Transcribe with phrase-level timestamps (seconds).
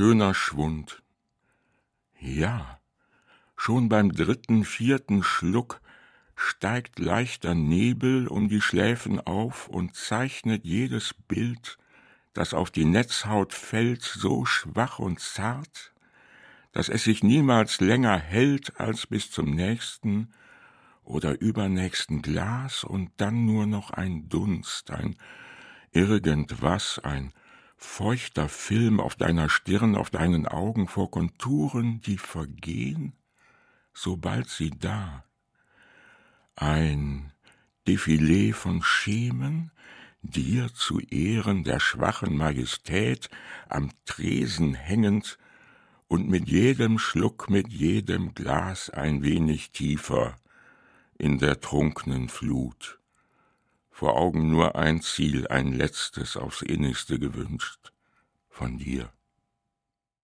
[0.00, 1.02] schöner Schwund.
[2.18, 2.80] Ja,
[3.54, 5.82] schon beim dritten, vierten Schluck
[6.34, 11.76] steigt leichter Nebel um die Schläfen auf und zeichnet jedes Bild,
[12.32, 15.92] das auf die Netzhaut fällt, so schwach und zart,
[16.72, 20.32] dass es sich niemals länger hält als bis zum nächsten
[21.04, 25.16] oder übernächsten Glas und dann nur noch ein Dunst, ein
[25.92, 27.34] irgendwas, ein
[27.80, 33.14] feuchter Film auf deiner Stirn, auf deinen Augen vor Konturen, die vergehen,
[33.94, 35.24] sobald sie da.
[36.54, 37.32] Ein
[37.86, 39.72] Defilé von Schemen,
[40.20, 43.30] dir zu Ehren der schwachen Majestät
[43.70, 45.38] am Tresen hängend
[46.06, 50.36] und mit jedem Schluck, mit jedem Glas ein wenig tiefer
[51.16, 52.99] in der trunknen Flut.
[54.00, 57.92] Vor Augen nur ein Ziel, ein letztes aufs innigste gewünscht
[58.48, 59.12] von dir.